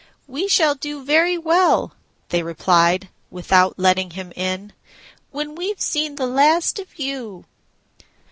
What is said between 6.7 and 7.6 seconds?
of you."